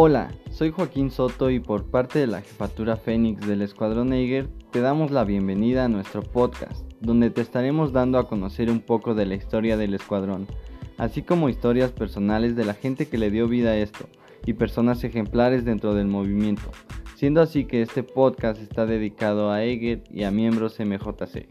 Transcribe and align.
Hola, 0.00 0.30
soy 0.52 0.70
Joaquín 0.70 1.10
Soto 1.10 1.50
y 1.50 1.58
por 1.58 1.90
parte 1.90 2.20
de 2.20 2.28
la 2.28 2.40
Jefatura 2.40 2.94
Fénix 2.94 3.44
del 3.48 3.62
Escuadrón 3.62 4.12
Eiger 4.12 4.48
te 4.70 4.80
damos 4.80 5.10
la 5.10 5.24
bienvenida 5.24 5.86
a 5.86 5.88
nuestro 5.88 6.22
podcast, 6.22 6.86
donde 7.00 7.30
te 7.30 7.40
estaremos 7.40 7.92
dando 7.92 8.20
a 8.20 8.28
conocer 8.28 8.70
un 8.70 8.78
poco 8.78 9.16
de 9.16 9.26
la 9.26 9.34
historia 9.34 9.76
del 9.76 9.94
escuadrón, 9.94 10.46
así 10.98 11.22
como 11.22 11.48
historias 11.48 11.90
personales 11.90 12.54
de 12.54 12.64
la 12.64 12.74
gente 12.74 13.08
que 13.08 13.18
le 13.18 13.32
dio 13.32 13.48
vida 13.48 13.70
a 13.70 13.76
esto 13.76 14.08
y 14.46 14.52
personas 14.52 15.02
ejemplares 15.02 15.64
dentro 15.64 15.94
del 15.94 16.06
movimiento, 16.06 16.70
siendo 17.16 17.42
así 17.42 17.64
que 17.64 17.82
este 17.82 18.04
podcast 18.04 18.62
está 18.62 18.86
dedicado 18.86 19.50
a 19.50 19.64
Eiger 19.64 20.04
y 20.12 20.22
a 20.22 20.30
miembros 20.30 20.78
MJC. 20.78 21.48